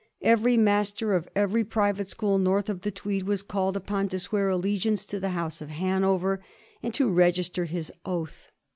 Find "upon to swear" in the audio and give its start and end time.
3.77-4.49